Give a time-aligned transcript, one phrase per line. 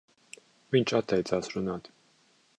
[0.75, 1.93] Viņš atteicās runāt.